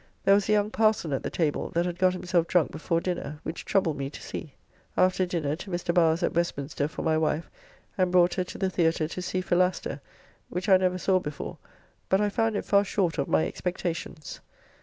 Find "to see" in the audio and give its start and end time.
4.09-4.55, 9.07-9.41